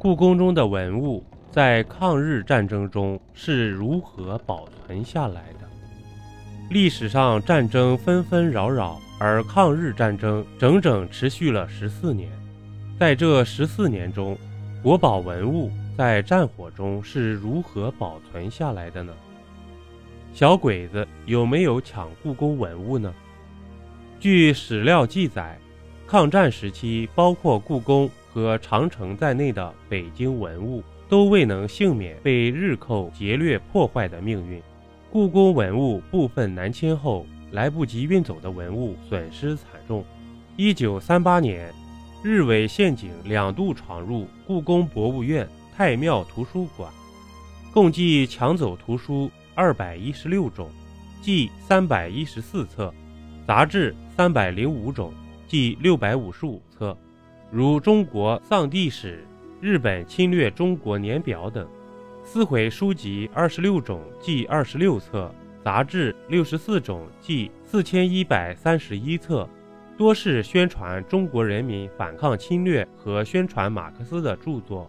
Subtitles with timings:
[0.00, 5.68] 故宫中的文物在抗日战争中是如何保存下来的？
[6.70, 12.30] 历史上战争纷纷扰扰，而抗日战争整整持续了十四年。
[12.96, 14.38] 在这十四年中，
[14.84, 19.12] 国宝文物在战火中是如何保存下来的呢？
[20.32, 23.12] 小鬼子有没有抢故宫文物呢？
[24.20, 25.58] 据史料记载，
[26.06, 28.08] 抗战时期，包括故宫。
[28.32, 34.62] 和长城在内的北京文物都未能幸免被日寇劫掠破坏的命运。
[35.10, 40.04] 故宫文物部分南迁后，来不及运走的文物损失惨重。
[40.56, 41.72] 一九三八年，
[42.22, 46.92] 日伪宪警两度闯入故宫博物院、太庙图书馆，
[47.72, 50.68] 共计抢走图书二百一十六种，
[51.22, 52.92] 计三百一十四册；
[53.46, 55.10] 杂志三百零五种，
[55.46, 56.94] 计六百五十五册。
[57.50, 59.24] 如中国丧地史、
[59.58, 61.66] 日本侵略中国年表等，
[62.22, 65.30] 撕毁书籍二十六种，计二十六册；
[65.64, 69.48] 杂志六十四种，计四千一百三十一册，
[69.96, 74.88] 多是宣传中国人民反抗侵略和宣传马克思的著作。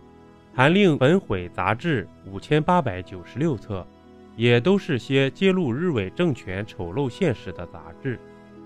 [0.53, 3.87] 还令焚毁杂志五千八百九十六册，
[4.35, 8.19] 也都是些揭露日伪政权丑陋现实的杂志。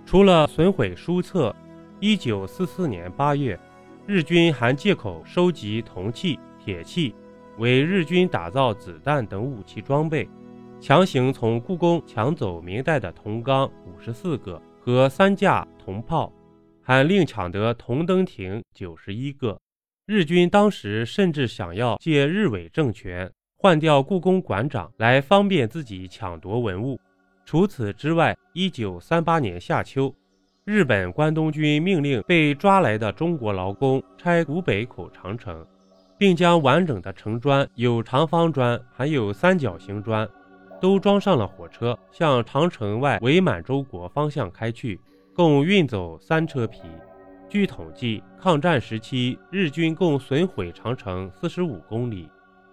[0.03, 1.55] 除了损毁书册，
[1.99, 3.59] 一九四四年八月。
[4.05, 7.15] 日军还借口收集铜器、铁器，
[7.57, 10.27] 为日军打造子弹等武器装备，
[10.81, 16.33] 强行从故宫抢走明代的铜缸五十四个和三架铜炮，
[16.81, 19.57] 还另抢得铜灯亭九十一个。
[20.05, 26.99] 日军当时甚至想要借日伪政权换掉故宫馆长，来方便自己抢夺文物。
[27.45, 30.13] 除此之外，一九三八年夏秋。
[30.65, 35.65] 日本关东军命令被抓来的中国劳工拆古北口长城，
[36.17, 40.25] 并将完整的城砖，有长方砖，还有三角形砖，
[40.79, 44.97] 都装上了火车，向长城外伪满洲国方向开去，
[45.35, 46.83] 共运走三车皮。
[47.49, 52.29] 据统计，抗战时期日军共损毁长城四十五公里，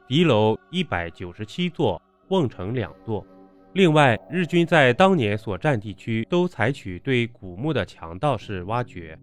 [0.06, 3.27] 敌楼一百九十七座，瓮城两座。
[3.72, 9.16] 另外，日军在当年所占地区都采取对古墓的强盗式挖掘，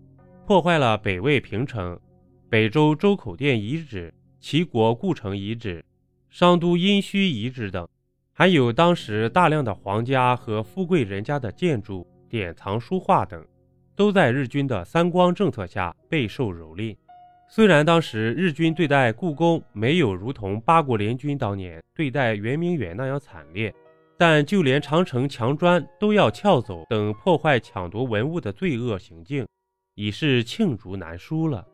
[0.46, 2.00] 破坏了北魏平城、
[2.50, 5.84] 北周周口店遗址、齐国故城遗址、
[6.30, 7.86] 商都殷墟遗址等，
[8.32, 13.46] 还有当时大量的皇家和富贵人家的建筑、典藏书画等，
[13.98, 16.96] 都在日军的三光政策下备受蹂躏。
[17.50, 23.74] 虽然当时日军对待故宫没有如同八国联军当年对待圆明园那样惨烈。
[24.18, 29.46] 但就连长城墙砖都要撬走等破坏抢夺文物的罪恶行径，
[29.96, 31.66] 已是罄竹难书了。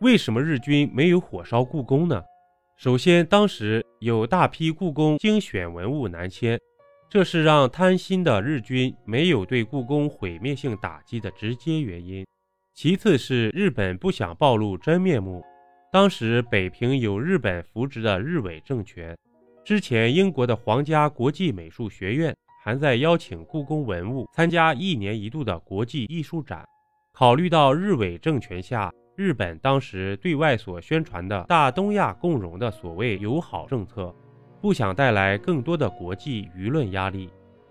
[0.00, 2.22] 为什么日军没有火烧故宫呢？
[2.76, 6.56] 首先，当时有大批故宫精选文物南迁，
[7.10, 12.24] 这是让贪心的日军没有对故宫毁灭性打击的直接原因。
[12.74, 15.44] 其次是日本不想暴露真面目，
[15.90, 19.18] 当时北平有日本扶植的日伪政权。
[19.68, 22.34] 之前，英国的皇家国际美术学院
[22.64, 26.64] 还在邀请故宫文物参加一年一度的国际艺术展。
[27.12, 34.10] 考虑到日伪政权下日本当时对外所宣传的大东亚共荣的所谓友好政策，
[34.62, 37.28] 不想带来更多的国际舆论压力。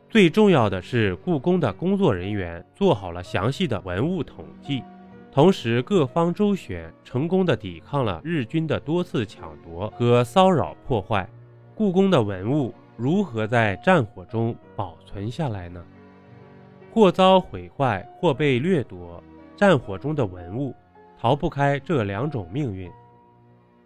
[0.07, 4.83] 最重要的是，故宫的工作人员做好了详细的文物统计，
[5.31, 11.27] 同时各方周旋，成功的抵抗了日军的多次抢夺和骚扰破坏。
[11.77, 15.85] 故宫的文物如何在战火中保存下来呢？
[16.91, 19.23] 或遭毁坏，或被掠夺。
[19.55, 20.75] 战火中的文物
[21.19, 22.91] 逃不开这两种命运。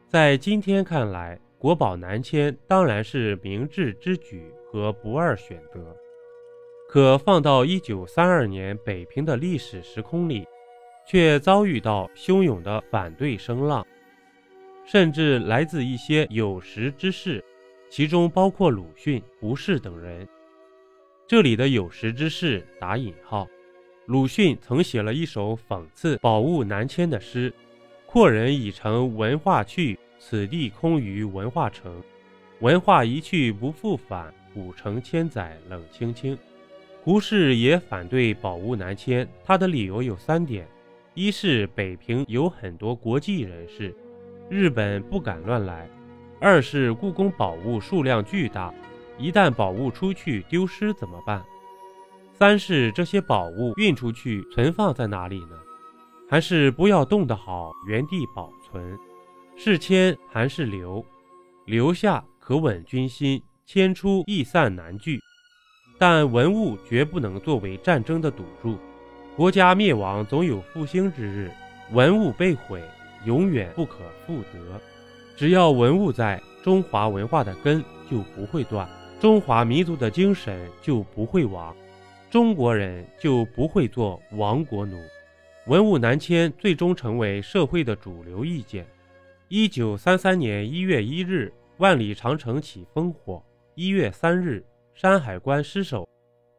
[0.08, 5.94] 在今天看来，国宝南迁当然是明智之举和不二选择。
[6.88, 10.48] 可放到一九三二年北平的历史时空里，
[11.06, 13.86] 却遭遇到汹涌的反对声浪，
[14.86, 17.44] 甚至来自一些有识之士。
[17.92, 20.26] 其中包括鲁迅、胡适等人。
[21.28, 23.46] 这里的有识之士打引号。
[24.06, 27.54] 鲁迅曾写了一首讽刺宝物南迁的诗
[28.08, 32.02] ：“阔人已成文化去，此地空余文化城。
[32.62, 36.38] 文化一去不复返，古城千载冷清清。”
[37.04, 40.66] 胡适也反对宝物南迁，他的理由有三点：
[41.14, 43.94] 一是北平有很多国际人士，
[44.50, 45.90] 日本不敢乱来。
[46.44, 48.74] 二是故宫宝物数量巨大，
[49.16, 51.46] 一旦宝物出去丢失怎么办？
[52.34, 55.56] 三是这些宝物运出去存放在哪里呢？
[56.28, 58.98] 还是不要动的好，原地保存。
[59.56, 61.06] 是迁还是留？
[61.66, 65.20] 留下可稳军心，迁出易散难聚。
[66.00, 68.80] 但文物绝不能作为战争的赌注。
[69.36, 71.52] 国家灭亡总有复兴之日，
[71.92, 72.82] 文物被毁
[73.26, 74.82] 永远不可复得。
[75.36, 78.88] 只要文物在，中华文化的根就不会断，
[79.20, 81.76] 中华民族的精神就不会亡，
[82.30, 84.98] 中国人就不会做亡国奴。
[85.68, 88.86] 文物南迁最终成为社会的主流意见。
[89.48, 93.44] 一九三三年一月一日，万里长城起烽火；
[93.76, 94.64] 一月三日。
[94.94, 96.08] 山海关失守，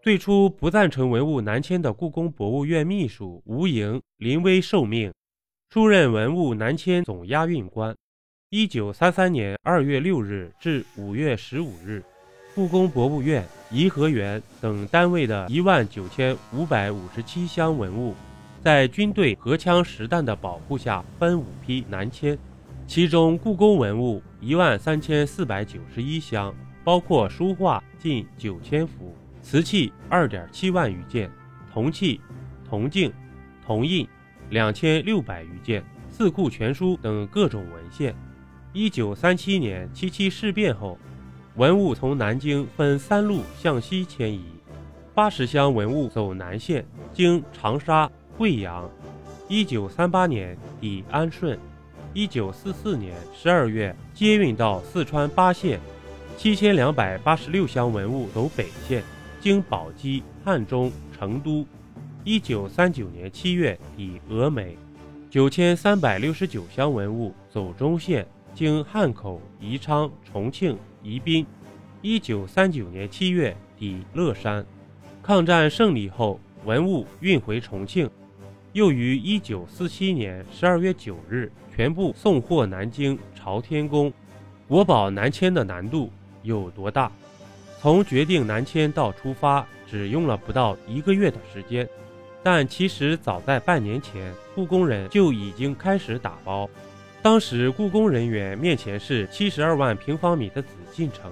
[0.03, 5.13] 最初不赞成文物南迁的故宫博物院秘书吴莹临危受命，
[5.69, 7.95] 出任文物南迁总押运官。
[8.55, 12.03] 一九三三年二月六日至五月十五日，
[12.55, 18.15] 故宫博物院、颐和园等单位的一万九千五百五十七箱文物，
[18.63, 22.39] 在军队荷枪实弹的保护下，分五批南迁，
[22.87, 26.55] 其中故宫文物一万三千四百九十一箱。
[26.85, 31.31] 包括书画近九千幅，瓷器二点七万余件，
[31.73, 32.21] 铜器、
[32.69, 33.11] 铜镜、
[33.65, 34.07] 铜印
[34.51, 38.15] 两千六百余件，四库全书等各种文献。
[38.75, 40.99] 一九三七年七七事变后，
[41.57, 44.43] 文物从南京分三路向西迁移，
[45.15, 46.83] 八十箱文物走南线，
[47.13, 48.89] 经长沙、贵阳。
[49.47, 51.59] 一九三八年抵安顺，
[52.15, 55.79] 一九四四年十二月接运到四川巴县。
[56.39, 59.05] 七千两百八十六箱文物走北线，
[59.39, 61.67] 经宝鸡、汉中、成都。
[62.25, 64.79] 一九三九年七月抵峨眉。
[65.29, 71.47] 九千三百六十九箱文物走中线，经汉口、宜昌、重庆、宜宾。
[72.01, 74.65] 一九三九年七月抵乐山。
[75.23, 78.11] 抗战胜利后，文物运回重庆，
[78.73, 84.13] 又于一九四七年十二月九日全部送货南京朝天宫。
[84.67, 86.11] 国宝南迁的难度。
[86.43, 87.11] 有多大？
[87.81, 91.89] 从决定南迁到出发，只用了不到一个月的时间。
[92.43, 96.69] 但其实早在半年前，故宫人就已经开始打包。
[97.23, 101.31] 当时故宫人员面前是七十二万平方米的紫禁城，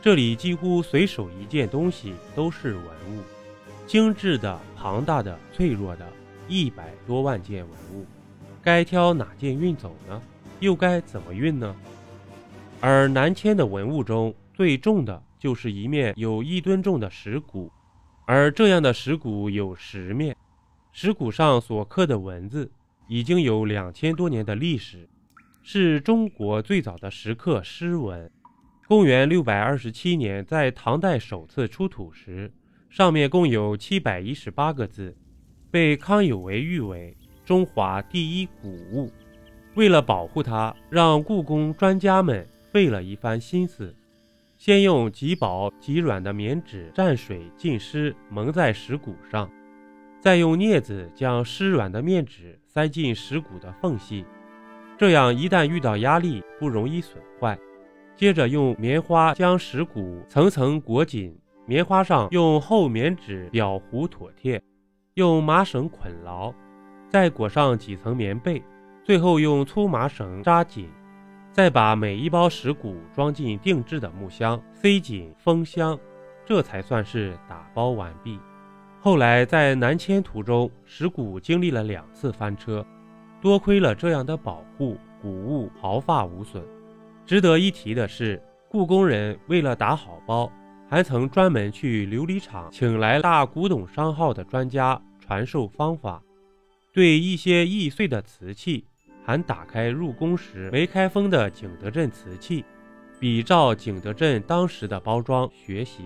[0.00, 3.22] 这里几乎随手一件东西都是文物，
[3.88, 6.06] 精致的、庞大的、脆弱的，
[6.46, 8.06] 一百多万件文物，
[8.62, 10.22] 该挑哪件运走呢？
[10.60, 11.74] 又该怎么运呢？
[12.80, 17.68] 而南迁的文物中最重的就是一面有一吨重的石鼓，
[18.26, 20.36] 而这样的石鼓有十面，
[20.92, 22.70] 石鼓上所刻的文字
[23.08, 25.08] 已经有两千多年的历史，
[25.68, 28.30] 是中国最早的石刻诗文。
[28.86, 32.52] 公元六百二十七年，在唐代首次出土时，
[32.88, 35.12] 上面共有七百一十八个字，
[35.68, 39.10] 被康有为誉为中华第一古物。
[39.74, 42.46] 为了保护它，让故宫专家们。
[42.70, 43.92] 费了一番心思，
[44.56, 49.50] 先用极薄极软的棉纸蘸水浸湿，蒙在石鼓上，
[50.20, 54.26] 再用镊子将湿软的面纸塞进石鼓的缝隙，
[54.98, 57.58] 这样一旦遇到压力不容易损坏。
[58.14, 64.62] 接着用棉花将石鼓层层裹紧，棉花上用厚棉纸裱糊妥帖，
[65.14, 66.52] 用麻绳捆牢，
[67.10, 68.62] 再裹上几层棉被，
[69.04, 70.88] 最后用粗麻绳扎紧。
[71.52, 75.98] 再把每一包石鼓装进定制的木箱，塞紧封箱，
[76.44, 78.38] 这才算是打包完毕。
[79.00, 82.84] 后来在南迁途中，石鼓经历了两次翻车，
[83.46, 86.60] 多亏了这样的保护，古物毫发无损。
[87.24, 90.50] 值得一提的是，故宫人为了打好包，
[90.88, 96.20] 还曾专门去琉璃厂请来大古董商号的专家传授方法，
[96.92, 98.84] 对一些易碎的瓷器。
[99.24, 102.64] 还打开入宫时没开封的景德镇瓷器，
[103.20, 106.02] 比照景德镇当时的包装学习。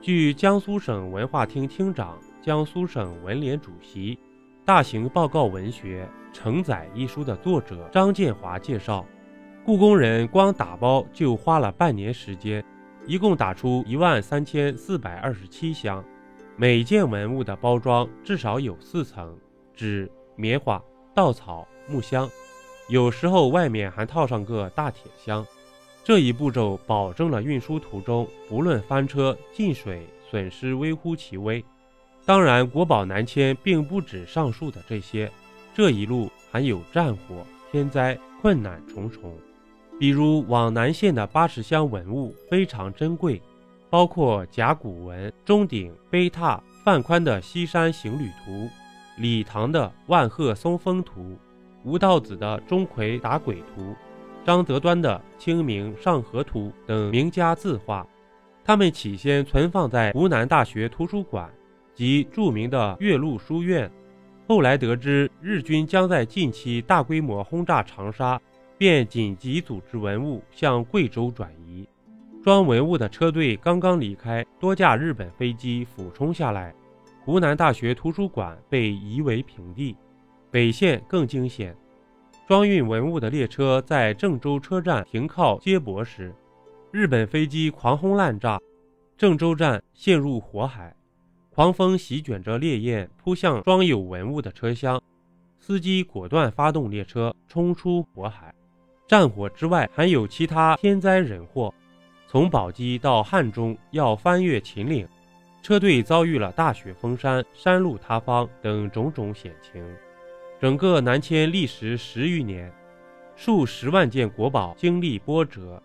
[0.00, 4.16] 据江苏省文化厅厅长、江苏省文联主席、
[4.64, 9.04] 大型报告文学《承载》一书的作者张建华介绍，
[9.64, 12.64] 故宫人光打包就花了半年时间，
[13.06, 16.04] 一共打出一万三千四百二十七箱，
[16.56, 19.36] 每件文物的包装至少有四层：
[19.74, 20.82] 纸、棉花、
[21.14, 21.66] 稻草。
[21.88, 22.30] 木箱，
[22.88, 25.44] 有时候外面还套上个大铁箱。
[26.04, 31.64] 这一步骤保证了运输途中不论翻车、进水，损失微乎其微。
[32.30, 35.28] 当然，国宝南迁并不止上述的这些，
[35.74, 39.36] 这一路还有战火、天灾，困难重重。
[39.98, 43.42] 比如往南线的八十箱文物非常珍贵，
[43.90, 48.52] 包括甲骨文、钟鼎、碑拓、范宽的《西山行旅图》，
[49.16, 51.20] 李唐的《万壑松风图》。
[51.82, 53.82] 吴道子的《钟馗打鬼图》，
[54.46, 58.06] 张择端的《清明上河图》等名家字画。
[58.64, 61.50] 他们起先存放在湖南大学图书馆
[61.94, 63.90] 及著名的岳麓书院，
[64.46, 68.40] 后来得知日军将在近期大规模轰炸长沙，
[68.76, 71.86] 便紧急组织文物向贵州转移。
[72.42, 76.74] 装文物的车队刚刚离开，多架日本飞机俯冲下来，
[77.22, 79.94] 湖南大学图书馆被夷为平地。
[80.50, 81.76] 北线更惊险，
[82.48, 86.34] 装运文物的列车在郑州车站停靠接驳时，
[86.90, 88.58] 日本飞机狂轰滥炸，
[89.18, 90.96] 郑州站陷入火海，
[91.60, 94.98] 狂风席卷着烈焰扑向装有文物的车厢，
[95.58, 98.54] 司机果断发动列车冲出火海。
[99.06, 101.70] 战火之外还有其他天灾人祸。
[102.26, 105.06] 从宝鸡到汉中要翻越秦岭，
[105.60, 109.84] 车队遭遇了大雪封山、山路塌方等种种险情。
[110.58, 112.72] 整个南迁历时十余年，
[113.36, 115.82] 数十万件国宝经历波折，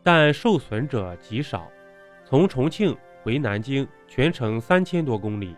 [0.00, 1.68] 但受损者极少。
[2.24, 5.56] 从重庆回南京全程三千多公里，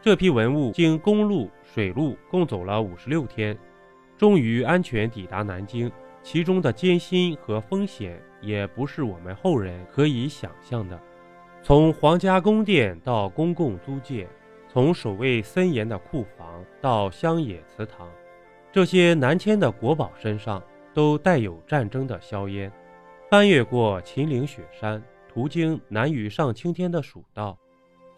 [0.00, 3.56] 这批文物经公路、水路共走了五十六天，
[4.16, 5.90] 终于安全抵达南京。
[6.24, 10.96] 其中的艰辛和风险也不是我们后人可以想象的。
[11.64, 14.28] 从皇家宫殿到公共租界，
[14.68, 18.08] 从守卫森严的库房到乡野祠堂，
[18.70, 20.62] 这些南迁的国宝身上
[20.94, 22.70] 都带有战争的硝烟。
[23.28, 27.56] 翻越过秦岭雪山，途经难于上青天的蜀道，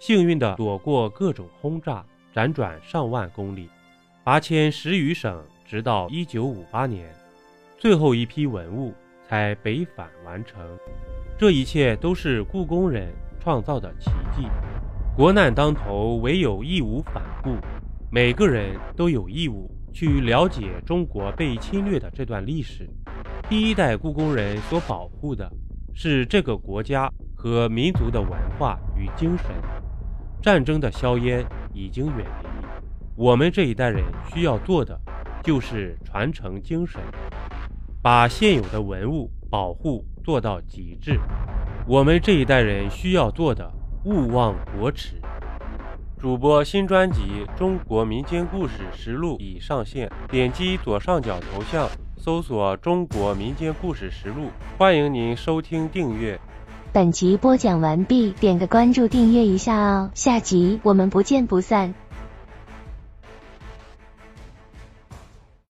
[0.01, 2.05] 幸运地躲过各种轰炸，
[2.35, 3.69] 辗转上万公里，
[4.25, 7.09] 拔迁十余省，直到一九五八年。
[7.79, 8.93] 最后一批文物
[9.29, 10.61] 才北返完成，
[11.39, 14.49] 这一切都是故宫人创造的奇迹。
[15.17, 17.51] 国难当头，唯有义无反顾。
[18.11, 22.89] 每个人都有义务去了解中国被侵略的这段历史。
[23.49, 25.49] 第一代故宫人所保护的
[25.95, 29.47] 是这个国家和民族的文化与精神。
[30.43, 32.67] 战争的硝烟已经远离，
[33.17, 35.01] 我们这一代人需要做的
[35.43, 37.01] 就是传承精神。
[38.03, 41.19] 把现有的文物保护做到极致，
[41.87, 43.73] 我们这一代人需要做的，
[44.05, 45.19] 勿忘国耻。
[46.19, 51.89] 主播新专辑《中国民间故事实录》已上线，点击左上角头像，
[52.25, 56.41] 搜索“中国民间故事实录”，欢迎您收听订阅。
[56.91, 61.93] 本集播讲完毕，点个关注，订阅一下哦，下集我们不见不散。